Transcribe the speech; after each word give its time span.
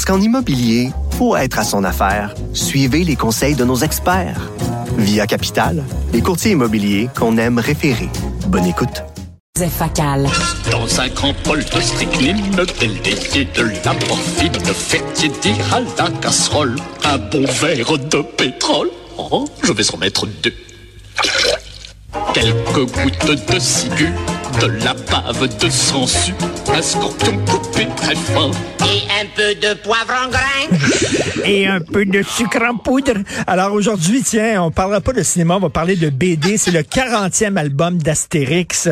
Parce 0.00 0.16
qu'en 0.16 0.24
immobilier, 0.24 0.92
pour 1.18 1.36
être 1.36 1.58
à 1.58 1.62
son 1.62 1.84
affaire, 1.84 2.34
suivez 2.54 3.04
les 3.04 3.16
conseils 3.16 3.54
de 3.54 3.66
nos 3.66 3.76
experts. 3.76 4.50
Via 4.96 5.26
Capital, 5.26 5.84
les 6.14 6.22
courtiers 6.22 6.52
immobiliers 6.52 7.10
qu'on 7.14 7.36
aime 7.36 7.58
référer. 7.58 8.08
Bonne 8.46 8.64
écoute. 8.64 9.02
Facal. 9.58 10.26
Dans 10.70 11.00
un 11.02 11.08
grand 11.08 11.34
bol 11.44 11.62
de 11.62 11.80
strychnine, 11.82 12.40
délié 13.04 13.46
de 13.54 13.62
la 13.84 13.92
morphine, 14.08 14.54
faites 14.72 15.42
dire 15.42 15.74
à 15.74 15.80
la 15.80 16.10
casserole 16.18 16.76
un 17.04 17.18
bon 17.18 17.44
verre 17.60 17.98
de 17.98 18.22
pétrole. 18.22 18.88
Oh, 19.18 19.46
je 19.62 19.72
vais 19.74 19.94
en 19.94 19.98
mettre 19.98 20.26
deux. 20.42 20.54
Quelques 22.32 22.90
gouttes 22.90 23.52
de 23.52 23.58
ciguë, 23.58 24.14
de 24.58 24.66
la 24.84 24.94
bave 24.94 25.48
de 25.58 25.70
sangsue, 25.70 26.34
un 26.74 26.82
scorpion 26.82 27.38
coupé 27.46 27.86
très 27.96 28.14
fin. 28.14 28.50
Et 28.82 29.02
un 29.20 29.26
peu 29.34 29.54
de 29.54 29.74
poivre 29.74 30.12
en 30.26 30.28
grain. 30.28 31.44
Et 31.44 31.66
un 31.66 31.80
peu 31.80 32.04
de 32.04 32.22
sucre 32.22 32.62
en 32.62 32.76
poudre. 32.76 33.14
Alors 33.46 33.72
aujourd'hui, 33.72 34.22
tiens, 34.22 34.62
on 34.62 34.70
parlera 34.70 35.00
pas 35.00 35.12
de 35.12 35.22
cinéma, 35.22 35.56
on 35.56 35.60
va 35.60 35.70
parler 35.70 35.96
de 35.96 36.10
BD. 36.10 36.56
C'est 36.56 36.70
le 36.70 36.80
40e 36.80 37.56
album 37.56 37.98
d'Astérix. 37.98 38.88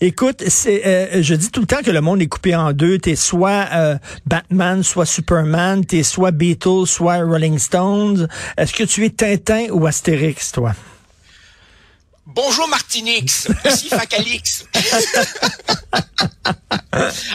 Écoute, 0.00 0.42
c'est, 0.46 0.82
euh, 0.86 1.22
je 1.22 1.34
dis 1.34 1.50
tout 1.50 1.60
le 1.60 1.66
temps 1.66 1.82
que 1.84 1.90
le 1.90 2.00
monde 2.00 2.22
est 2.22 2.26
coupé 2.26 2.54
en 2.54 2.72
deux. 2.72 2.98
T'es 2.98 3.16
soit 3.16 3.66
euh, 3.74 3.96
Batman, 4.26 4.82
soit 4.82 5.06
Superman, 5.06 5.84
t'es 5.84 6.02
soit 6.02 6.30
Beatles, 6.30 6.86
soit 6.86 7.18
Rolling 7.18 7.58
Stones. 7.58 8.28
Est-ce 8.56 8.72
que 8.72 8.84
tu 8.84 9.04
es 9.04 9.10
Tintin 9.10 9.66
ou 9.70 9.86
Astérix, 9.86 10.52
toi? 10.52 10.74
Bonjour 12.26 12.68
Martinix, 12.68 13.48
ici 13.64 13.88
Facalix. 13.90 14.64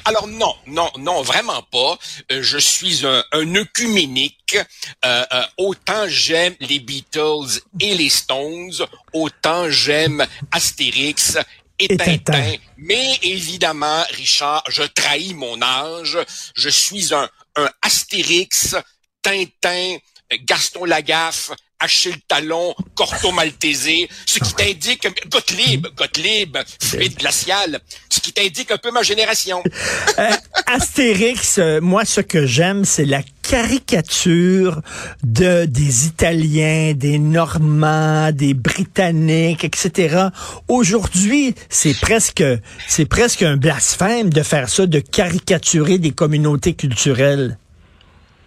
Alors 0.05 0.27
non, 0.27 0.55
non, 0.65 0.89
non, 0.97 1.21
vraiment 1.21 1.61
pas. 1.63 1.97
Euh, 2.31 2.41
je 2.41 2.57
suis 2.57 3.05
un, 3.05 3.23
un 3.33 3.55
œcuménique. 3.55 4.57
Euh, 5.05 5.25
euh, 5.33 5.43
autant 5.57 6.07
j'aime 6.07 6.55
les 6.61 6.79
Beatles 6.79 7.59
et 7.79 7.95
les 7.95 8.09
Stones, 8.09 8.71
autant 9.13 9.69
j'aime 9.69 10.25
Astérix 10.51 11.37
et. 11.79 11.97
Tintin. 11.97 12.55
Mais 12.77 13.19
évidemment, 13.23 14.03
Richard, 14.11 14.63
je 14.69 14.83
trahis 14.83 15.33
mon 15.33 15.61
âge. 15.61 16.17
Je 16.55 16.69
suis 16.69 17.13
un, 17.13 17.29
un 17.57 17.69
Astérix, 17.81 18.75
Tintin, 19.21 19.97
Gaston 20.43 20.85
Lagaffe, 20.85 21.51
Achille 21.79 22.17
Talon, 22.27 22.73
Corto 22.95 23.31
Maltese, 23.31 24.07
ce 24.25 24.39
qui 24.39 24.53
t'indique, 24.53 25.07
Gottlieb, 25.29 25.87
Gottlieb, 25.95 26.57
fluide 26.81 27.15
glacial, 27.17 27.79
ce 28.09 28.19
qui 28.19 28.33
t'indique 28.33 28.71
un 28.71 28.77
peu 28.77 28.91
ma 28.91 29.03
génération. 29.03 29.63
Euh, 30.19 30.31
Astérix, 30.65 31.59
euh, 31.59 31.79
moi, 31.79 32.03
ce 32.03 32.21
que 32.21 32.47
j'aime, 32.47 32.85
c'est 32.85 33.05
la 33.05 33.21
caricature 33.43 34.81
de 35.23 35.65
des 35.65 36.07
Italiens, 36.07 36.93
des 36.95 37.19
Normands, 37.19 38.31
des 38.31 38.55
Britanniques, 38.55 39.63
etc. 39.63 40.29
Aujourd'hui, 40.67 41.53
c'est 41.69 41.93
presque, 41.99 42.43
c'est 42.87 43.05
presque 43.05 43.43
un 43.43 43.57
blasphème 43.57 44.31
de 44.31 44.41
faire 44.41 44.69
ça, 44.69 44.87
de 44.87 44.99
caricaturer 44.99 45.99
des 45.99 46.11
communautés 46.11 46.73
culturelles. 46.73 47.59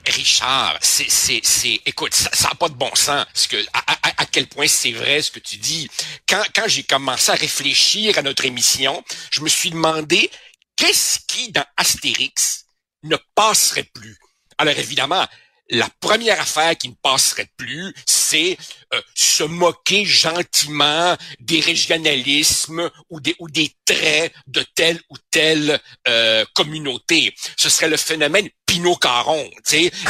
Richard, 0.06 0.78
c'est, 0.80 1.10
c'est, 1.10 1.40
c'est, 1.44 1.80
écoute, 1.86 2.14
ça 2.14 2.48
n'a 2.48 2.54
pas 2.54 2.68
de 2.68 2.74
bon 2.74 2.90
sens. 2.94 3.26
Ce 3.34 3.48
que, 3.48 3.56
à, 3.72 3.78
à- 3.92 4.22
à 4.22 4.26
quel 4.26 4.46
point 4.46 4.66
c'est 4.66 4.92
vrai 4.92 5.22
ce 5.22 5.30
que 5.30 5.38
tu 5.38 5.56
dis. 5.56 5.88
Quand, 6.28 6.42
quand 6.54 6.64
j'ai 6.66 6.82
commencé 6.82 7.30
à 7.30 7.34
réfléchir 7.34 8.18
à 8.18 8.22
notre 8.22 8.44
émission, 8.44 9.02
je 9.30 9.40
me 9.40 9.48
suis 9.48 9.70
demandé 9.70 10.30
qu'est-ce 10.76 11.18
qui, 11.26 11.52
dans 11.52 11.64
Astérix, 11.76 12.64
ne 13.02 13.16
passerait 13.34 13.88
plus? 13.94 14.18
Alors 14.58 14.76
évidemment, 14.78 15.26
la 15.70 15.88
première 16.00 16.40
affaire 16.40 16.76
qui 16.76 16.88
ne 16.88 16.94
passerait 17.02 17.48
plus, 17.56 17.94
c'est 18.06 18.58
euh, 18.94 19.00
se 19.14 19.44
moquer 19.44 20.04
gentiment 20.04 21.16
des 21.38 21.60
régionalismes 21.60 22.90
ou 23.08 23.20
des, 23.20 23.36
traits 23.84 24.32
de 24.46 24.64
telle 24.74 25.00
ou 25.10 25.16
telle 25.30 25.80
euh, 26.08 26.44
communauté. 26.54 27.34
Ce 27.56 27.68
serait 27.68 27.88
le 27.88 27.96
phénomène 27.96 28.48
Pinot 28.66 28.96
Caron. 28.96 29.50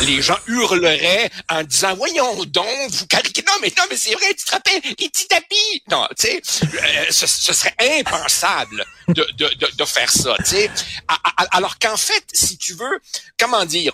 Les 0.02 0.20
gens 0.20 0.38
hurleraient 0.46 1.30
en 1.48 1.62
disant 1.62 1.94
voyons 1.94 2.44
donc 2.44 2.90
vous 2.90 3.06
cariquez 3.06 3.42
non 3.46 3.54
mais 3.62 3.72
non 3.76 3.84
mais 3.90 3.96
c'est 3.96 4.12
vrai 4.12 4.34
tu 4.34 4.44
te 4.44 4.50
rappelles 4.52 4.82
les 4.98 5.10
tapis? 5.28 5.82
Non 5.90 6.06
tu 6.18 6.26
sais 6.26 6.42
euh, 6.64 7.06
ce, 7.10 7.26
serait 7.26 7.74
impensable 7.98 8.84
de, 9.08 9.84
faire 9.86 10.10
ça 10.10 10.34
tu 10.40 10.44
sais 10.44 10.70
A- 11.08 11.14
a- 11.24 11.56
alors 11.56 11.78
qu'en 11.78 11.96
fait 11.96 12.24
si 12.34 12.58
tu 12.58 12.74
veux 12.74 13.00
comment 13.38 13.64
dire 13.64 13.92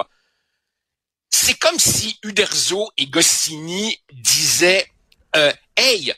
c'est 1.47 1.55
comme 1.55 1.79
si 1.79 2.19
Uderzo 2.25 2.91
et 2.97 3.07
Goscinny 3.07 4.01
disaient 4.13 4.85
euh, 5.37 5.53
Hey, 5.77 6.13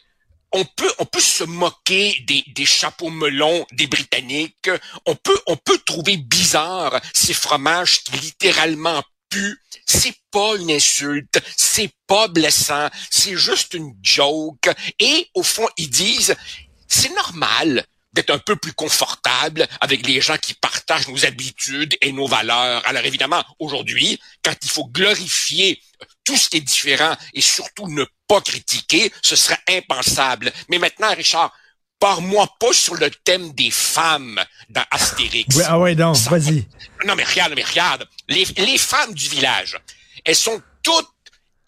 on 0.53 0.65
peut 0.65 0.91
on 1.00 1.05
peut 1.05 1.21
se 1.21 1.44
moquer 1.44 2.25
des, 2.27 2.43
des 2.55 2.65
chapeaux 2.65 3.11
melons 3.11 3.66
des 3.72 3.89
Britanniques, 3.89 4.71
on 5.05 5.15
peut 5.16 5.39
on 5.47 5.56
peut 5.59 5.77
trouver 5.84 6.16
bizarre 6.16 6.99
ces 7.12 7.34
fromages 7.34 8.05
qui 8.05 8.16
littéralement 8.16 9.03
puent. 9.28 9.61
C'est 9.84 10.16
pas 10.31 10.56
une 10.56 10.71
insulte, 10.71 11.43
c'est 11.59 11.93
pas 12.06 12.28
blessant, 12.28 12.89
c'est 13.10 13.37
juste 13.37 13.75
une 13.75 13.95
joke. 14.03 14.71
Et 14.99 15.28
au 15.34 15.43
fond, 15.43 15.69
ils 15.77 15.91
disent 15.91 16.34
c'est 16.87 17.15
normal 17.15 17.84
d'être 18.19 18.31
un 18.31 18.39
peu 18.39 18.56
plus 18.56 18.73
confortable 18.73 19.67
avec 19.81 20.05
les 20.06 20.21
gens 20.21 20.37
qui 20.39 20.55
partagent 20.55 21.06
nos 21.09 21.25
habitudes 21.25 21.97
et 22.01 22.11
nos 22.11 22.27
valeurs. 22.27 22.83
Alors 22.87 23.05
évidemment, 23.05 23.45
aujourd'hui, 23.61 24.19
quand 24.43 24.55
il 24.62 24.71
faut 24.71 24.87
glorifier 24.87 25.81
tout 26.25 26.37
ce 26.37 26.49
qui 26.49 26.57
est 26.57 26.61
différent 26.61 27.17
et 27.34 27.41
surtout 27.41 27.87
ne 27.89 28.05
pas 28.27 28.41
critiquer, 28.41 29.12
ce 29.23 29.37
serait 29.37 29.61
impensable. 29.69 30.53
Mais 30.69 30.78
maintenant, 30.78 31.15
Richard, 31.15 31.53
pars-moi 32.01 32.49
pas 32.59 32.73
sur 32.73 32.95
le 32.97 33.09
thème 33.11 33.53
des 33.55 33.71
femmes 33.71 34.41
dans 34.69 34.84
Astérix. 34.91 35.57
Ah 35.67 35.78
ouais, 35.78 35.95
donc, 35.95 36.17
Ça- 36.17 36.31
vas-y. 36.31 36.67
Non, 37.07 37.15
mais 37.15 37.25
regarde, 37.25 37.53
mais 37.55 37.65
regarde. 37.65 38.09
Les, 38.28 38.45
les 38.57 38.78
femmes 38.78 39.15
du 39.15 39.28
village, 39.28 39.78
elles 40.25 40.34
sont 40.37 40.61
toutes 40.83 41.09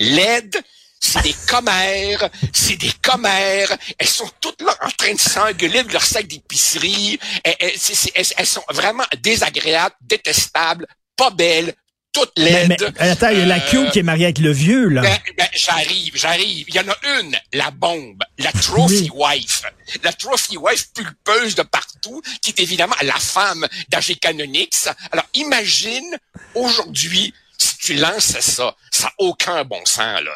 laides, 0.01 0.61
c'est 1.01 1.23
des 1.23 1.35
commères, 1.49 2.29
c'est 2.53 2.77
des 2.77 2.93
commères, 3.03 3.75
elles 3.99 4.07
sont 4.09 4.31
toutes 4.41 4.61
là 4.63 4.77
en 4.83 4.91
train 4.91 5.15
de 5.15 5.19
s'engueuler 5.19 5.83
de 5.83 5.93
leur 5.93 6.05
sac 6.05 6.27
d'épicerie, 6.27 7.19
elles, 7.43 7.57
elles- 7.59 7.73
c'est- 7.77 7.95
c'est- 7.95 8.13
elles- 8.15 8.27
elles 8.37 8.47
sont 8.47 8.65
vraiment 8.71 9.05
désagréables, 9.23 9.95
détestables, 10.03 10.87
pas 11.17 11.31
belles, 11.31 11.75
toutes 12.13 12.33
Mais, 12.39 12.67
laides. 12.67 12.93
mais, 13.01 13.09
attends, 13.09 13.29
il 13.31 13.39
y 13.39 13.43
a 13.43 13.47
la 13.47 13.57
Euh, 13.65 13.71
Q 13.71 13.91
qui 13.93 14.01
est 14.01 14.03
mariée 14.03 14.25
avec 14.25 14.39
le 14.41 14.51
vieux, 14.53 14.89
là. 14.89 15.01
ben, 15.03 15.19
ben, 15.39 15.49
j'arrive, 15.55 16.13
j'arrive. 16.17 16.65
Il 16.69 16.75
y 16.75 16.81
en 16.81 16.89
a 16.89 16.97
une, 17.21 17.37
la 17.53 17.71
bombe, 17.71 18.21
la 18.39 18.51
trophy 18.51 19.11
Oui. 19.15 19.37
wife. 19.39 19.63
La 20.03 20.13
trophy 20.13 20.57
wife 20.57 20.89
pulpeuse 20.93 21.55
de 21.55 21.63
partout, 21.63 22.21
qui 22.43 22.51
est 22.51 22.59
évidemment 22.61 22.97
la 23.03 23.15
femme 23.15 23.65
d'Agé 23.91 24.17
Canonix. 24.17 24.89
Alors, 25.13 25.25
imagine, 25.35 26.17
aujourd'hui, 26.57 27.33
tu 27.81 27.95
lances 27.95 28.39
ça, 28.39 28.77
ça 28.91 29.05
n'a 29.05 29.13
aucun 29.19 29.65
bon 29.65 29.85
sens, 29.87 30.21
là. 30.21 30.33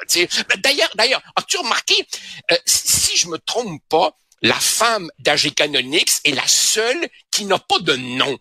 D'ailleurs, 0.58 0.90
d'ailleurs, 0.94 1.22
as-tu 1.36 1.58
remarqué, 1.58 1.94
euh, 2.50 2.56
si 2.64 3.16
je 3.16 3.28
me 3.28 3.38
trompe 3.38 3.82
pas, 3.88 4.16
la 4.42 4.54
femme 4.54 5.10
d'Agé 5.18 5.50
Canonix 5.50 6.20
est 6.24 6.34
la 6.34 6.46
seule 6.46 7.08
qui 7.30 7.44
n'a 7.44 7.58
pas 7.58 7.78
de 7.80 7.96
nom. 7.96 8.38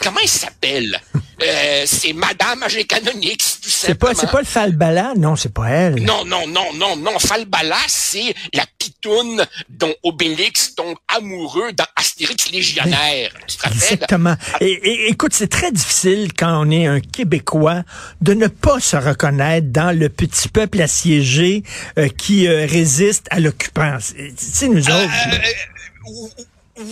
Comment 0.00 0.20
elle 0.20 0.28
s'appelle? 0.28 1.00
Euh, 1.42 1.84
c'est 1.86 2.12
Madame 2.12 2.62
Agé 2.62 2.84
Canonix, 2.84 3.60
tout 3.60 3.70
C'est 3.70 3.94
pas, 3.94 4.14
c'est 4.14 4.30
pas 4.30 4.40
le 4.40 4.44
Falbala? 4.46 5.14
Non, 5.16 5.36
c'est 5.36 5.52
pas 5.52 5.68
elle. 5.70 6.02
Non, 6.02 6.24
non, 6.24 6.46
non, 6.46 6.72
non, 6.74 6.96
non. 6.96 7.18
Falbala, 7.18 7.78
c'est 7.88 8.34
la 8.52 8.64
pitoune 8.78 9.44
dont 9.70 9.94
Obélix 10.02 10.74
tombe 10.74 10.96
amoureux 11.08 11.72
dans 11.72 11.86
Astérix 11.96 12.50
Légionnaire. 12.50 13.32
Tu 13.46 13.56
te 13.56 13.62
rappelles? 13.62 13.78
Exactement. 13.78 14.36
Et, 14.60 14.70
et- 14.70 15.08
écoute, 15.10 15.32
c'est 15.32 15.48
très 15.48 15.72
difficile 15.72 16.32
quand 16.36 16.66
on 16.66 16.70
est 16.70 16.86
un 16.86 17.00
Québécois 17.00 17.84
de 18.20 18.34
ne 18.34 18.46
pas 18.48 18.78
se 18.80 18.96
reconnaître 18.96 19.68
dans 19.68 19.96
le 19.98 20.08
petit 20.10 20.48
peuple 20.48 20.82
assiégé 20.82 21.62
euh, 21.98 22.08
qui 22.08 22.46
euh, 22.48 22.66
résiste 22.66 23.26
à 23.30 23.40
l'occupant. 23.40 23.96
C'est 24.36 24.68
nous 24.68 24.82
autres. 24.90 24.92
là. 24.92 25.40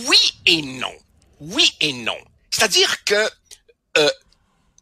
Oui 0.07 0.33
et 0.45 0.61
non. 0.61 0.93
Oui 1.39 1.71
et 1.81 1.93
non. 1.93 2.17
C'est-à-dire 2.51 3.03
que 3.05 3.15
euh, 3.97 4.09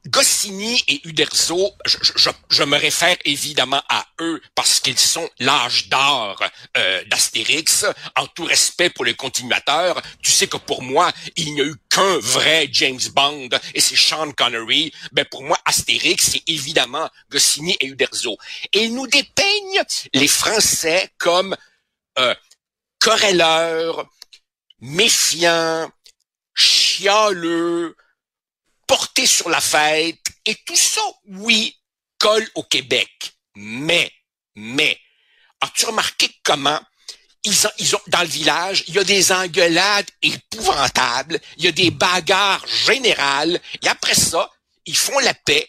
Goscinny 0.07 0.81
et 0.87 1.01
Uderzo, 1.07 1.73
je, 1.85 2.63
me 2.63 2.77
réfère 2.77 3.17
évidemment 3.25 3.81
à 3.89 4.05
eux 4.21 4.41
parce 4.55 4.79
qu'ils 4.79 4.97
sont 4.97 5.29
l'âge 5.39 5.89
d'or 5.89 6.41
euh, 6.77 7.03
d'Astérix. 7.05 7.85
En 8.15 8.27
tout 8.27 8.45
respect 8.45 8.89
pour 8.89 9.05
les 9.05 9.15
continuateurs, 9.15 10.01
tu 10.21 10.31
sais 10.31 10.47
que 10.47 10.57
pour 10.57 10.81
moi, 10.81 11.11
il 11.35 11.53
n'y 11.53 11.61
a 11.61 11.65
eu 11.65 11.75
qu'un 11.89 12.19
vrai 12.19 12.69
James 12.71 12.99
Bond 13.13 13.49
et 13.73 13.81
c'est 13.81 13.95
Sean 13.95 14.31
Connery. 14.31 14.93
Ben 15.11 15.25
pour 15.25 15.43
moi, 15.43 15.57
Astérix, 15.65 16.31
c'est 16.31 16.43
évidemment 16.47 17.09
Goscinny 17.29 17.75
et 17.79 17.87
Uderzo. 17.87 18.37
Et 18.73 18.85
ils 18.85 18.95
nous 18.95 19.07
dépeignent 19.07 19.83
les 20.13 20.27
Français 20.27 21.11
comme 21.17 21.55
euh, 22.19 22.33
méfiants, 24.79 25.91
chialeux, 26.55 27.95
porté 28.87 29.25
sur 29.25 29.49
la 29.49 29.61
fête, 29.61 30.19
et 30.45 30.55
tout 30.65 30.75
ça, 30.75 31.01
oui, 31.25 31.77
colle 32.17 32.47
au 32.55 32.63
Québec. 32.63 33.33
Mais, 33.55 34.11
mais, 34.55 34.97
as-tu 35.61 35.85
remarqué 35.85 36.29
comment 36.43 36.79
ils 37.43 37.67
ont, 37.67 37.71
ils 37.77 37.95
ont, 37.95 38.01
dans 38.07 38.21
le 38.21 38.27
village, 38.27 38.83
il 38.87 38.95
y 38.95 38.99
a 38.99 39.03
des 39.03 39.31
engueulades 39.31 40.09
épouvantables, 40.21 41.39
il 41.57 41.65
y 41.65 41.67
a 41.67 41.71
des 41.71 41.91
bagarres 41.91 42.65
générales, 42.67 43.61
et 43.81 43.87
après 43.87 44.15
ça, 44.15 44.49
ils 44.85 44.97
font 44.97 45.19
la 45.19 45.33
paix, 45.33 45.67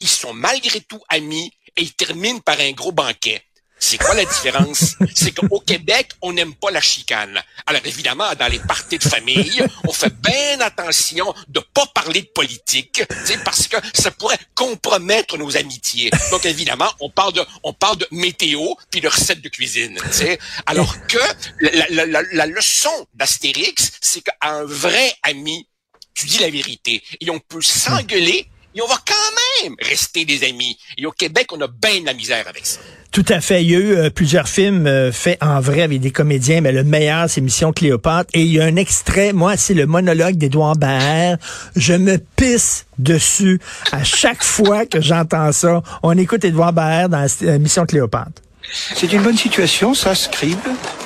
ils 0.00 0.08
sont 0.08 0.32
malgré 0.32 0.80
tout 0.82 1.02
amis, 1.08 1.52
et 1.76 1.82
ils 1.82 1.94
terminent 1.94 2.40
par 2.40 2.58
un 2.60 2.72
gros 2.72 2.92
banquet. 2.92 3.42
C'est 3.78 3.98
quoi 3.98 4.14
la 4.14 4.24
différence? 4.24 4.96
C'est 5.14 5.32
qu'au 5.32 5.60
Québec, 5.60 6.10
on 6.22 6.32
n'aime 6.32 6.54
pas 6.54 6.70
la 6.70 6.80
chicane. 6.80 7.40
Alors 7.66 7.80
évidemment, 7.84 8.34
dans 8.38 8.48
les 8.48 8.58
parties 8.58 8.98
de 8.98 9.04
famille, 9.04 9.62
on 9.86 9.92
fait 9.92 10.12
bien 10.14 10.60
attention 10.60 11.32
de 11.48 11.60
pas 11.60 11.86
parler 11.86 12.22
de 12.22 12.26
politique, 12.26 13.02
parce 13.44 13.68
que 13.68 13.76
ça 13.94 14.10
pourrait 14.10 14.38
compromettre 14.54 15.38
nos 15.38 15.56
amitiés. 15.56 16.10
Donc 16.30 16.44
évidemment, 16.44 16.90
on 17.00 17.10
parle 17.10 17.34
de, 17.34 17.42
on 17.62 17.72
parle 17.72 17.98
de 17.98 18.08
météo 18.10 18.74
puis 18.90 19.00
de 19.00 19.08
recettes 19.08 19.40
de 19.40 19.48
cuisine. 19.48 19.98
T'sais. 20.10 20.38
Alors 20.66 20.94
que 21.06 21.18
la, 21.60 22.06
la, 22.06 22.22
la, 22.22 22.46
leçon 22.46 23.06
d'Astérix, 23.14 23.92
c'est 24.00 24.22
qu'à 24.22 24.34
un 24.42 24.64
vrai 24.64 25.14
ami, 25.22 25.68
tu 26.14 26.26
dis 26.26 26.38
la 26.38 26.50
vérité. 26.50 27.02
Et 27.20 27.30
on 27.30 27.38
peut 27.38 27.62
s'engueuler, 27.62 28.48
et 28.74 28.82
on 28.82 28.86
va 28.86 28.98
quand 29.06 29.62
même 29.62 29.76
rester 29.80 30.24
des 30.24 30.44
amis. 30.44 30.78
Et 30.96 31.06
au 31.06 31.12
Québec, 31.12 31.52
on 31.52 31.60
a 31.60 31.68
bien 31.68 32.00
de 32.00 32.06
la 32.06 32.14
misère 32.14 32.46
avec 32.48 32.66
ça. 32.66 32.80
Tout 33.10 33.24
à 33.28 33.40
fait. 33.40 33.64
Il 33.64 33.72
eu 33.72 33.96
euh, 33.96 34.10
plusieurs 34.10 34.48
films 34.48 34.86
euh, 34.86 35.10
faits 35.12 35.42
en 35.42 35.60
vrai 35.60 35.82
avec 35.82 36.00
des 36.00 36.10
comédiens, 36.10 36.60
mais 36.60 36.72
le 36.72 36.84
meilleur, 36.84 37.28
c'est 37.28 37.40
Mission 37.40 37.72
Cléopâtre. 37.72 38.30
Et 38.34 38.42
il 38.42 38.52
y 38.52 38.60
a 38.60 38.64
un 38.64 38.76
extrait, 38.76 39.32
moi, 39.32 39.56
c'est 39.56 39.74
le 39.74 39.86
monologue 39.86 40.36
d'Édouard 40.36 40.76
Baer. 40.76 41.36
Je 41.74 41.94
me 41.94 42.18
pisse 42.36 42.86
dessus 42.98 43.60
à 43.92 44.04
chaque 44.04 44.42
fois 44.44 44.84
que 44.84 45.00
j'entends 45.00 45.52
ça. 45.52 45.82
On 46.02 46.16
écoute 46.18 46.44
Édouard 46.44 46.72
Baer 46.72 47.08
dans 47.08 47.26
euh, 47.42 47.58
Mission 47.58 47.86
Cléopâtre. 47.86 48.42
C'est 48.70 49.12
une 49.12 49.22
bonne 49.22 49.36
situation, 49.36 49.94
ça, 49.94 50.14
Scribe 50.14 50.58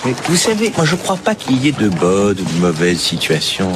Mais 0.04 0.14
vous 0.28 0.36
savez, 0.36 0.72
moi 0.76 0.84
je 0.84 0.96
crois 0.96 1.16
pas 1.16 1.34
qu'il 1.36 1.64
y 1.64 1.68
ait 1.68 1.72
de 1.72 1.88
bonnes 1.88 2.38
ou 2.40 2.44
de 2.44 2.60
mauvaises 2.60 2.98
situations. 2.98 3.70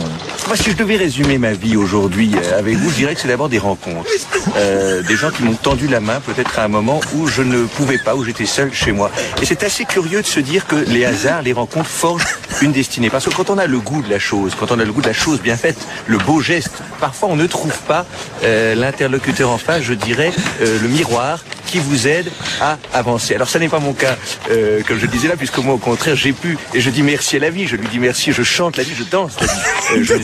Moi, 0.49 0.57
si 0.57 0.71
je 0.71 0.77
devais 0.77 0.97
résumer 0.97 1.39
ma 1.39 1.53
vie 1.53 1.77
aujourd'hui 1.77 2.33
euh, 2.35 2.59
avec 2.59 2.77
vous, 2.77 2.91
je 2.91 2.97
dirais 2.97 3.15
que 3.15 3.21
c'est 3.21 3.29
d'abord 3.29 3.49
des 3.49 3.59
rencontres. 3.59 4.11
Euh, 4.57 5.03
des 5.03 5.17
gens 5.17 5.31
qui 5.31 5.43
m'ont 5.43 5.55
tendu 5.55 5.87
la 5.87 6.01
main 6.01 6.21
peut-être 6.21 6.59
à 6.59 6.65
un 6.65 6.69
moment 6.69 7.01
où 7.15 7.29
je 7.29 7.43
ne 7.43 7.65
pouvais 7.65 7.99
pas, 7.99 8.17
où 8.17 8.25
j'étais 8.25 8.47
seul 8.47 8.73
chez 8.73 8.91
moi. 8.91 9.11
Et 9.41 9.47
c'est 9.47 9.63
assez 9.63 9.85
curieux 9.85 10.23
de 10.23 10.27
se 10.27 10.41
dire 10.41 10.67
que 10.67 10.77
les 10.77 11.05
hasards, 11.05 11.43
les 11.43 11.53
rencontres 11.53 11.89
forgent 11.89 12.27
une 12.63 12.73
destinée. 12.73 13.11
Parce 13.11 13.27
que 13.27 13.35
quand 13.35 13.51
on 13.51 13.59
a 13.59 13.67
le 13.67 13.79
goût 13.79 14.03
de 14.03 14.11
la 14.11 14.19
chose, 14.19 14.55
quand 14.59 14.73
on 14.73 14.81
a 14.81 14.85
le 14.85 14.93
goût 14.93 15.03
de 15.03 15.09
la 15.09 15.13
chose 15.13 15.41
bien 15.41 15.57
faite, 15.57 15.79
le 16.07 16.19
beau 16.19 16.41
geste, 16.41 16.83
parfois 17.01 17.29
on 17.29 17.37
ne 17.37 17.47
trouve 17.47 17.79
pas 17.83 18.05
euh, 18.43 18.75
l'interlocuteur 18.75 19.51
en 19.51 19.59
face, 19.59 19.83
je 19.83 19.95
dirais, 19.95 20.33
euh, 20.63 20.79
le 20.81 20.89
miroir 20.89 21.41
qui 21.67 21.79
vous 21.79 22.07
aide 22.07 22.31
à 22.61 22.79
avancer. 22.93 23.35
Alors 23.35 23.49
ça 23.49 23.59
n'est 23.59 23.69
pas 23.69 23.81
mon 23.81 23.93
cas, 23.93 24.17
euh, 24.51 24.81
comme 24.87 24.99
je 24.99 25.07
disais 25.07 25.29
là, 25.29 25.37
puisque 25.37 25.59
moi 25.59 25.75
au 25.75 25.79
contraire 25.79 26.17
j'ai 26.17 26.33
pu, 26.33 26.57
et 26.75 26.81
je 26.81 26.91
dis 26.91 27.03
merci 27.03 27.37
à 27.37 27.41
la 27.41 27.51
vie, 27.51 27.67
je 27.67 27.77
lui 27.77 27.89
dis 27.89 27.99
merci, 27.99 28.33
je 28.33 28.43
chante 28.43 28.77
la 28.77 28.85
vie, 28.85 28.93
je 28.97 29.05
danse 29.05 29.33
la 29.41 29.47
vie, 29.47 29.53
euh, 29.93 30.05
je 30.05 30.15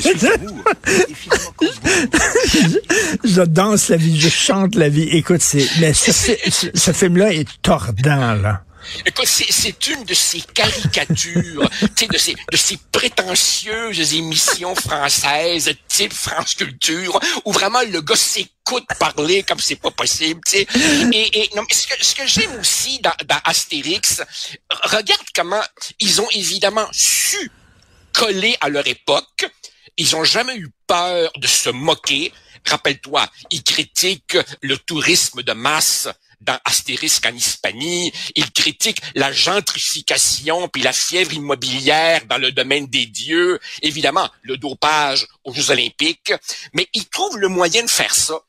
je 3.25 3.43
danse 3.43 3.89
la 3.89 3.97
vie, 3.97 4.19
je 4.19 4.29
chante 4.29 4.75
la 4.75 4.89
vie. 4.89 5.09
Écoute, 5.13 5.43
c'est, 5.43 5.67
mais 5.81 5.93
ce, 5.93 6.11
ce 6.75 6.93
film-là 6.93 7.33
est 7.33 7.49
tordant, 7.63 8.35
là. 8.35 8.63
C'est 9.25 9.87
une 9.89 10.05
de 10.05 10.15
ces 10.15 10.41
caricatures, 10.41 11.69
de 12.11 12.19
ces, 12.19 12.35
de 12.35 12.57
ces 12.57 12.79
prétentieuses 12.91 14.15
émissions 14.15 14.75
françaises, 14.75 15.73
type 15.89 16.13
France 16.13 16.55
Culture, 16.55 17.19
où 17.45 17.53
vraiment 17.53 17.83
le 17.83 18.01
gars 18.01 18.17
s'écoute 18.17 18.87
parler 18.99 19.43
comme 19.43 19.61
c'est 19.61 19.77
pas 19.77 19.91
possible, 19.91 20.41
tu. 20.47 20.57
Et, 20.57 21.51
ce 21.71 22.15
que 22.15 22.27
j'aime 22.27 22.59
aussi 22.61 23.01
dans, 23.01 23.15
dans 23.27 23.41
Astérix, 23.45 24.23
regarde 24.85 25.27
comment 25.35 25.63
ils 26.01 26.21
ont 26.21 26.31
évidemment 26.31 26.87
su 26.93 27.51
coller 28.13 28.57
à 28.61 28.69
leur 28.69 28.87
époque. 28.87 29.51
Ils 29.97 30.17
ont 30.17 30.25
jamais 30.25 30.57
eu 30.57 30.69
peur 30.87 31.31
de 31.37 31.47
se 31.47 31.71
moquer. 31.71 32.33
Rappelle-toi, 32.67 33.29
ils 33.51 33.63
critiquent 33.63 34.39
le 34.61 34.79
tourisme 34.79 35.43
de 35.43 35.53
masse 35.53 36.09
dans 36.43 36.59
Astérisque 36.65 37.27
en 37.27 37.35
Hispanie. 37.35 38.13
Il 38.35 38.51
critique 38.53 39.01
la 39.15 39.33
gentrification 39.33 40.69
puis 40.69 40.83
la 40.83 40.93
fièvre 40.93 41.33
immobilière 41.33 42.27
dans 42.27 42.39
le 42.39 42.53
domaine 42.53 42.87
des 42.87 43.07
dieux. 43.07 43.59
Évidemment, 43.83 44.29
le 44.43 44.57
dopage 44.57 45.27
aux 45.45 45.55
Jeux 45.55 45.71
olympiques. 45.71 46.33
Mais 46.75 46.89
il 46.93 47.09
trouve 47.09 47.39
le 47.39 47.49
moyen 47.49 47.83
de 47.83 47.91
faire 47.91 48.15
ça 48.15 48.41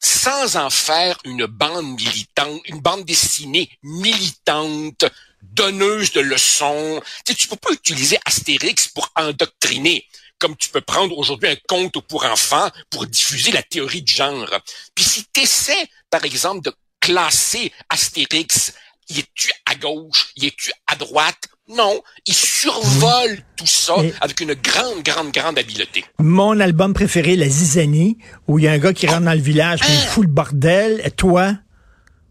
sans 0.00 0.56
en 0.56 0.70
faire 0.70 1.18
une 1.24 1.46
bande 1.46 1.86
militante, 1.98 2.60
une 2.66 2.80
bande 2.80 3.04
dessinée 3.04 3.68
militante, 3.82 5.04
donneuse 5.42 6.12
de 6.12 6.20
leçons. 6.20 7.02
Tu, 7.26 7.34
tu 7.34 7.48
peux 7.48 7.56
pas 7.56 7.72
utiliser 7.72 8.16
Astérix 8.24 8.88
pour 8.88 9.10
endoctriner 9.16 10.06
comme 10.38 10.56
tu 10.56 10.68
peux 10.68 10.80
prendre 10.80 11.16
aujourd'hui 11.18 11.50
un 11.50 11.56
conte 11.68 12.00
pour 12.06 12.24
enfants 12.24 12.70
pour 12.90 13.06
diffuser 13.06 13.52
la 13.52 13.62
théorie 13.62 14.02
de 14.02 14.08
genre. 14.08 14.60
Puis 14.94 15.04
si 15.04 15.26
tu 15.32 15.40
essaies, 15.40 15.88
par 16.10 16.24
exemple, 16.24 16.62
de 16.62 16.72
classer 17.08 17.72
Astérix. 17.88 18.74
Y 19.08 19.20
es-tu 19.20 19.50
à 19.64 19.74
gauche? 19.76 20.28
Y 20.36 20.48
es-tu 20.48 20.70
à 20.86 20.94
droite? 20.94 21.48
Non, 21.66 22.02
il 22.26 22.34
survole 22.34 23.42
tout 23.56 23.66
ça 23.66 23.94
avec 24.20 24.40
une 24.40 24.52
grande, 24.54 25.02
grande, 25.02 25.32
grande 25.32 25.58
habileté. 25.58 26.04
Mon 26.18 26.60
album 26.60 26.92
préféré, 26.92 27.36
La 27.36 27.48
Zizanie, 27.48 28.18
où 28.46 28.58
il 28.58 28.66
y 28.66 28.68
a 28.68 28.72
un 28.72 28.78
gars 28.78 28.92
qui 28.92 29.06
rentre 29.06 29.24
dans 29.24 29.32
le 29.32 29.40
village, 29.40 29.80
qui 29.80 29.92
hein? 29.92 30.06
fout 30.10 30.24
le 30.24 30.30
bordel. 30.30 31.00
Et 31.04 31.10
toi? 31.10 31.54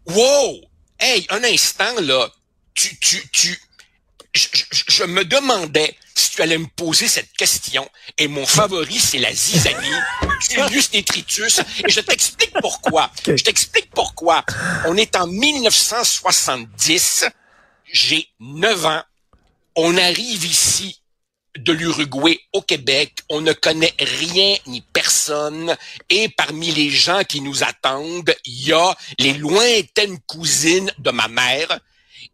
Wow! 0.06 0.60
Hey, 1.00 1.26
un 1.30 1.42
instant, 1.42 2.00
là. 2.00 2.28
Tu, 2.74 2.96
tu, 3.00 3.28
tu, 3.32 3.58
je, 4.38 5.04
me 5.04 5.24
demandais 5.24 5.94
si 6.14 6.30
tu 6.30 6.42
allais 6.42 6.58
me 6.58 6.66
poser 6.66 7.08
cette 7.08 7.32
question. 7.32 7.88
Et 8.16 8.28
mon 8.28 8.46
favori, 8.46 8.98
c'est 8.98 9.18
la 9.18 9.32
zizanie, 9.32 9.96
Julius 10.50 10.90
Detritus. 10.90 11.60
Et 11.86 11.90
je 11.90 12.00
t'explique 12.00 12.52
pourquoi. 12.60 13.10
Je 13.26 13.42
t'explique 13.42 13.90
pourquoi. 13.90 14.44
On 14.86 14.96
est 14.96 15.16
en 15.16 15.26
1970. 15.26 17.26
J'ai 17.92 18.28
9 18.40 18.86
ans. 18.86 19.02
On 19.76 19.96
arrive 19.96 20.44
ici 20.44 21.00
de 21.56 21.72
l'Uruguay 21.72 22.38
au 22.52 22.62
Québec. 22.62 23.12
On 23.28 23.40
ne 23.40 23.52
connaît 23.52 23.94
rien 23.98 24.56
ni 24.66 24.80
personne. 24.80 25.76
Et 26.10 26.28
parmi 26.28 26.70
les 26.70 26.90
gens 26.90 27.24
qui 27.24 27.40
nous 27.40 27.64
attendent, 27.64 28.34
il 28.44 28.68
y 28.68 28.72
a 28.72 28.96
les 29.18 29.34
lointaines 29.34 30.18
cousines 30.26 30.92
de 30.98 31.10
ma 31.10 31.28
mère 31.28 31.80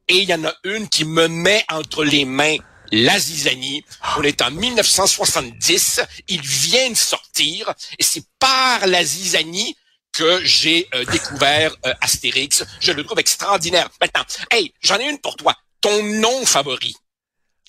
et 0.09 0.19
il 0.19 0.29
y 0.29 0.35
en 0.35 0.45
a 0.45 0.53
une 0.65 0.89
qui 0.89 1.05
me 1.05 1.29
met 1.29 1.65
entre 1.71 2.05
les 2.05 2.25
mains 2.25 2.57
la 2.93 3.19
zizanie. 3.19 3.85
On 4.19 4.23
est 4.23 4.41
en 4.43 4.51
1970, 4.51 6.01
il 6.29 6.41
vient 6.41 6.91
de 6.91 6.97
sortir, 6.97 7.73
et 7.99 8.03
c'est 8.03 8.25
par 8.39 8.87
la 8.87 9.05
zizanie 9.05 9.77
que 10.13 10.45
j'ai 10.45 10.87
euh, 10.95 11.05
découvert 11.07 11.75
euh, 11.87 11.93
Astérix. 12.01 12.65
Je 12.79 12.93
le 12.93 13.03
trouve 13.03 13.19
extraordinaire. 13.19 13.91
Maintenant, 14.01 14.23
hey, 14.53 14.73
j'en 14.81 14.97
ai 14.99 15.11
une 15.11 15.19
pour 15.19 15.35
toi. 15.37 15.55
Ton 15.81 16.03
nom 16.05 16.47
favori. 16.47 16.95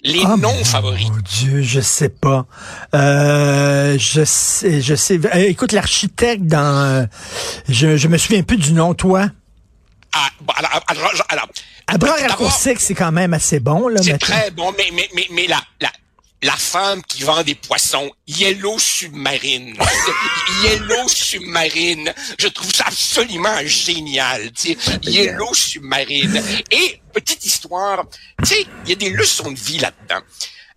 Les 0.04 0.22
ah, 0.24 0.38
noms 0.38 0.64
favoris. 0.64 1.10
Mon 1.10 1.18
Dieu, 1.18 1.64
je 1.64 1.80
sais 1.80 2.10
pas. 2.10 2.46
Euh, 2.94 3.98
je 3.98 4.24
sais, 4.24 4.82
je 4.82 4.94
sais. 4.94 5.20
écoute, 5.48 5.72
l'architecte 5.72 6.44
dans. 6.44 7.10
je, 7.68 7.98
je 7.98 8.08
me 8.08 8.18
souviens 8.20 8.44
plus 8.44 8.58
du 8.58 8.74
nom, 8.74 8.94
toi? 8.94 9.32
Ah, 10.18 10.30
alors, 10.56 10.84
alors, 10.88 11.26
alors, 11.30 11.50
à 11.88 11.98
c'est 12.80 12.96
quand 12.96 13.12
même 13.12 13.34
assez 13.34 13.60
bon. 13.60 13.90
là. 13.90 14.02
C'est 14.02 14.18
très 14.18 14.50
bon, 14.52 14.74
mais, 14.78 14.90
mais, 14.94 15.10
mais, 15.14 15.28
mais 15.30 15.46
la, 15.48 15.62
la, 15.82 15.92
la 16.42 16.54
femme 16.56 17.02
qui 17.04 17.24
vend 17.24 17.44
des 17.44 17.56
poissons, 17.56 18.10
Yellow 18.26 18.80
Submarine. 18.80 19.76
Yellow 20.64 21.08
Submarine. 21.10 22.14
Je 22.40 22.48
trouve 22.48 22.74
ça 22.74 22.86
absolument 22.88 23.58
génial. 23.66 24.52
Tu 24.54 24.78
sais. 24.80 25.00
Yellow 25.04 25.54
Submarine. 25.54 26.42
Et, 26.72 27.02
petite 27.14 27.44
histoire, 27.46 28.06
il 28.50 28.90
y 28.90 28.94
a 28.94 28.96
des 28.96 29.10
leçons 29.10 29.52
de 29.52 29.60
vie 29.60 29.80
là-dedans. 29.80 30.22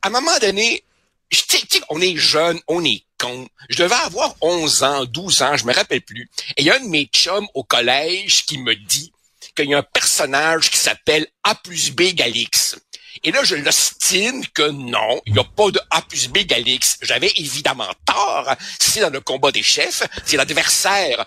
À 0.03 0.09
un 0.09 0.11
moment 0.11 0.37
donné, 0.41 0.83
je- 1.31 1.43
tu 1.49 1.57
sais, 1.59 1.67
tu 1.67 1.79
sais, 1.79 1.85
on 1.91 2.01
est 2.01 2.17
jeune, 2.17 2.59
on 2.67 2.85
est 2.85 3.05
con. 3.19 3.47
Je 3.69 3.77
devais 3.83 3.95
avoir 3.95 4.35
11 4.41 4.83
ans, 4.83 5.05
12 5.05 5.43
ans, 5.43 5.57
je 5.57 5.65
me 5.65 5.73
rappelle 5.73 6.01
plus. 6.03 6.29
Et 6.57 6.63
il 6.63 6.67
y 6.67 6.71
a 6.71 6.77
un 6.77 6.81
de 6.81 6.89
mes 6.89 7.05
chums 7.07 7.47
au 7.55 7.63
collège 7.65 8.45
qui 8.47 8.59
me 8.59 8.75
dit 8.75 9.13
qu'il 9.59 9.71
y 9.71 9.75
a 9.75 9.79
un 9.79 9.83
personnage 9.83 10.71
qui 10.71 10.79
s'appelle 10.79 11.27
A 11.43 11.55
plus 11.55 11.91
B 11.91 12.03
égale 12.03 12.37
X. 12.37 12.77
Et 13.29 13.31
là, 13.31 13.45
je 13.45 13.57
l'ostine 13.57 14.47
que 14.55 14.71
non, 14.71 15.21
il 15.27 15.35
n'y 15.35 15.39
a 15.39 15.45
pas 15.45 15.71
de 15.71 15.79
A 15.91 16.01
plus 16.01 16.29
B 16.29 16.39
égale 16.39 16.67
X. 16.67 16.97
J'avais 17.03 17.31
évidemment 17.37 17.93
tort. 18.07 18.55
C'est 18.79 19.01
dans 19.01 19.11
le 19.11 19.21
combat 19.21 19.53
des 19.53 19.63
chefs, 19.63 20.03
c'est 20.25 20.39
l'adversaire 20.39 21.27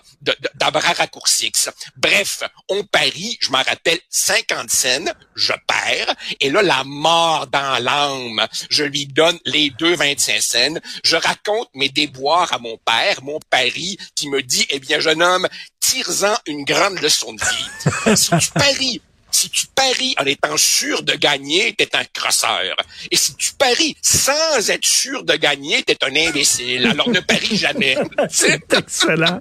Raccourcix. 0.58 1.70
Bref, 1.94 2.42
on 2.68 2.82
parie, 2.82 3.38
je 3.40 3.50
m'en 3.50 3.62
rappelle, 3.62 4.00
50 4.10 4.68
scènes, 4.68 5.14
je 5.36 5.52
perds, 5.68 6.16
et 6.40 6.50
là, 6.50 6.62
la 6.62 6.82
mort 6.82 7.46
dans 7.46 7.80
l'âme, 7.80 8.48
je 8.68 8.82
lui 8.82 9.06
donne 9.06 9.38
les 9.44 9.70
deux 9.70 9.94
25 9.94 10.42
scènes, 10.42 10.80
je 11.04 11.14
raconte 11.14 11.68
mes 11.74 11.88
déboires 11.88 12.52
à 12.52 12.58
mon 12.58 12.78
père, 12.78 13.22
mon 13.22 13.38
pari, 13.48 13.96
qui 14.16 14.28
me 14.28 14.42
dit, 14.42 14.66
eh 14.70 14.80
bien, 14.80 14.98
jeune 14.98 15.22
homme, 15.22 15.46
tire-en 15.78 16.34
une 16.46 16.64
grande 16.64 16.98
leçon 16.98 17.32
de 17.32 17.40
vie. 17.40 18.16
si 18.16 18.36
tu 18.38 18.50
paries 18.50 19.00
si 19.32 19.50
tu 19.50 19.66
paries 19.74 20.14
en 20.20 20.24
étant 20.24 20.56
sûr 20.56 21.02
de 21.02 21.14
gagner, 21.14 21.74
t'es 21.76 21.88
un 21.96 22.04
crosseur. 22.12 22.76
Et 23.10 23.16
si 23.16 23.34
tu 23.36 23.52
paries 23.58 23.96
sans 24.02 24.70
être 24.70 24.84
sûr 24.86 25.24
de 25.24 25.34
gagner, 25.34 25.82
t'es 25.82 25.96
un 26.04 26.14
imbécile. 26.14 26.86
Alors 26.86 27.08
ne 27.08 27.20
parie 27.20 27.56
jamais. 27.56 27.96
C'est 28.30 28.60
excellent. 28.72 29.40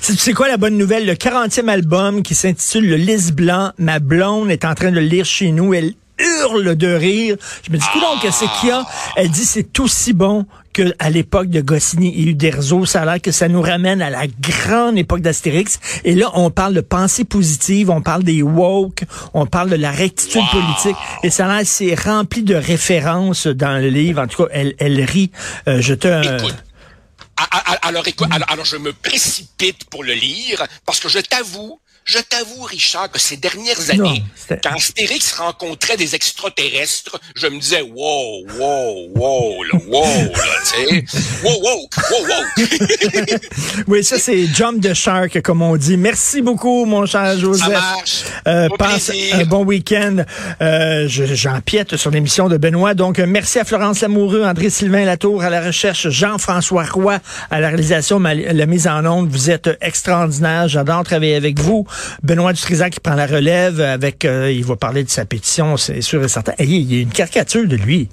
C'est- 0.00 0.14
Tu 0.14 0.18
sais 0.18 0.32
quoi 0.32 0.48
la 0.48 0.56
bonne 0.56 0.78
nouvelle? 0.78 1.06
Le 1.06 1.14
40e 1.14 1.68
album 1.68 2.22
qui 2.22 2.34
s'intitule 2.34 2.88
Le 2.88 2.96
Lys 2.96 3.32
Blanc, 3.32 3.72
ma 3.78 3.98
blonde 3.98 4.50
est 4.50 4.64
en 4.64 4.74
train 4.74 4.90
de 4.90 4.96
le 4.96 5.02
lire 5.06 5.24
chez 5.26 5.50
nous. 5.52 5.74
Elle 5.74 5.92
hurle 6.18 6.76
de 6.76 6.94
rire. 6.94 7.36
Je 7.66 7.70
me 7.72 7.76
dis, 7.76 7.84
donc 8.00 8.22
qu'est-ce 8.22 8.44
qu'il 8.60 8.70
y 8.70 8.72
a? 8.72 8.86
Elle 9.16 9.30
dit, 9.30 9.44
c'est 9.44 9.78
aussi 9.80 10.12
bon 10.14 10.46
que 10.76 10.94
à 10.98 11.08
l'époque 11.08 11.48
de 11.48 11.62
Goscinny 11.62 12.08
et 12.14 12.22
Uderzo. 12.28 12.84
Ça 12.84 13.02
a 13.02 13.04
l'air 13.06 13.20
que 13.22 13.32
ça 13.32 13.48
nous 13.48 13.62
ramène 13.62 14.02
à 14.02 14.10
la 14.10 14.26
grande 14.26 14.98
époque 14.98 15.20
d'Astérix. 15.22 15.80
Et 16.04 16.14
là, 16.14 16.30
on 16.34 16.50
parle 16.50 16.74
de 16.74 16.82
pensée 16.82 17.24
positive, 17.24 17.88
on 17.88 18.02
parle 18.02 18.22
des 18.24 18.42
woke, 18.42 19.04
on 19.32 19.46
parle 19.46 19.70
de 19.70 19.76
la 19.76 19.90
rectitude 19.90 20.42
Wow. 20.42 20.60
politique. 20.60 20.96
Et 21.22 21.30
ça 21.30 21.46
a 21.46 21.56
l'air, 21.56 21.66
c'est 21.66 21.94
rempli 21.94 22.42
de 22.42 22.54
références 22.54 23.46
dans 23.46 23.80
le 23.80 23.88
livre. 23.88 24.20
En 24.20 24.26
tout 24.26 24.44
cas, 24.44 24.50
elle, 24.52 24.74
elle 24.78 25.00
rit. 25.02 25.30
Euh, 25.66 25.80
je 25.80 25.94
te... 25.94 26.08
A- 26.08 27.78
Alors, 27.82 28.06
écoute, 28.08 28.28
alors, 28.30 28.50
alors 28.50 28.64
je 28.64 28.76
me 28.76 28.92
précipite 28.92 29.84
pour 29.90 30.02
le 30.04 30.14
lire 30.14 30.64
parce 30.86 31.00
que 31.00 31.08
je 31.08 31.18
t'avoue, 31.18 31.78
je 32.06 32.18
t'avoue, 32.18 32.62
Richard, 32.62 33.10
que 33.10 33.18
ces 33.18 33.36
dernières 33.36 33.90
années, 33.90 34.22
quand 34.48 34.74
Astérix 34.74 35.32
rencontrait 35.34 35.96
des 35.96 36.14
extraterrestres, 36.14 37.18
je 37.36 37.46
me 37.48 37.58
disais, 37.60 37.82
wow, 37.82 38.46
wow, 38.58 39.08
wow, 39.14 39.64
là, 39.64 39.78
wow, 39.88 40.04
là, 40.04 40.28
tu 40.64 41.04
sais, 41.04 41.04
wow, 41.44 41.52
wow, 41.62 41.88
wow, 42.10 42.26
wow. 42.28 42.66
Oui, 43.88 44.04
ça 44.04 44.18
c'est 44.18 44.46
Jump 44.46 44.80
the 44.82 44.94
Shark, 44.94 45.40
comme 45.42 45.62
on 45.62 45.76
dit. 45.76 45.96
Merci 45.96 46.42
beaucoup, 46.42 46.84
mon 46.84 47.06
cher 47.06 47.38
Joseph. 47.38 47.64
Ça 47.66 47.70
marche. 47.72 48.22
Euh, 48.46 48.68
passe 48.78 49.06
plaisir. 49.10 49.36
un 49.40 49.44
bon 49.44 49.64
week-end. 49.64 50.24
Euh, 50.62 51.06
je- 51.08 51.24
J'empiète 51.34 51.96
sur 51.96 52.10
l'émission 52.10 52.48
de 52.48 52.56
Benoît. 52.56 52.94
Donc, 52.94 53.18
merci 53.18 53.58
à 53.58 53.64
Florence 53.64 54.00
Lamoureux, 54.00 54.44
André-Sylvain 54.44 55.04
Latour 55.04 55.42
à 55.42 55.50
la 55.50 55.60
recherche, 55.60 56.08
Jean-François 56.08 56.84
Roy 56.84 57.18
à 57.50 57.60
la 57.60 57.68
réalisation, 57.68 58.18
la 58.20 58.66
mise 58.66 58.86
en 58.88 59.04
onde. 59.04 59.28
Vous 59.30 59.50
êtes 59.50 59.68
extraordinaire. 59.80 60.68
J'adore 60.68 61.02
travailler 61.04 61.34
avec 61.36 61.58
vous. 61.58 61.86
Benoît 62.22 62.52
Dutrisac 62.52 62.92
qui 62.92 63.00
prend 63.00 63.14
la 63.14 63.26
relève 63.26 63.80
avec, 63.80 64.24
euh, 64.24 64.50
il 64.50 64.64
va 64.64 64.76
parler 64.76 65.04
de 65.04 65.10
sa 65.10 65.24
pétition, 65.24 65.76
c'est 65.76 66.00
sûr 66.00 66.22
et 66.22 66.28
certain. 66.28 66.52
Hey, 66.58 66.68
il 66.68 66.94
y 66.94 66.98
a 66.98 67.02
une 67.02 67.10
caricature 67.10 67.66
de 67.66 67.76
lui. 67.76 68.08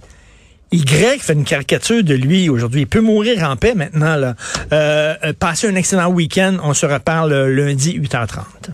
Y 0.71 1.19
fait 1.19 1.33
une 1.33 1.43
caricature 1.43 2.03
de 2.03 2.15
lui 2.15 2.49
aujourd'hui. 2.49 2.81
Il 2.81 2.87
peut 2.87 2.99
mourir 2.99 3.47
en 3.47 3.55
paix 3.55 3.75
maintenant. 3.75 4.15
Là. 4.15 4.35
Euh, 4.71 5.13
euh, 5.23 5.33
passez 5.37 5.67
un 5.67 5.75
excellent 5.75 6.09
week-end. 6.09 6.57
On 6.63 6.73
se 6.73 6.87
reparle 6.87 7.31
lundi 7.49 7.99
8h30. 7.99 8.73